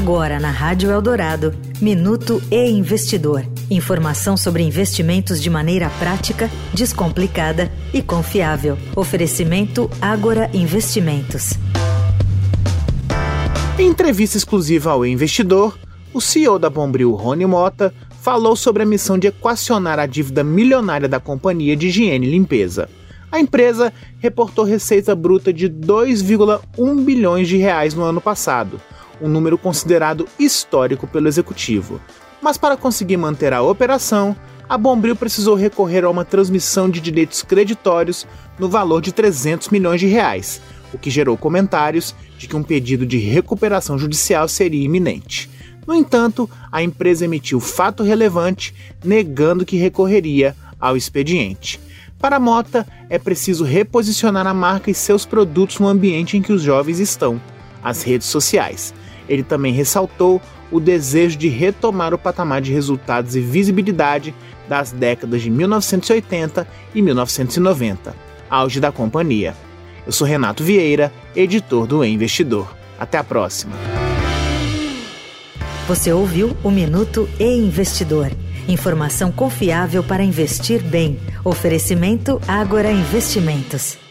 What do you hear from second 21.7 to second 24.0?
de higiene e limpeza. A empresa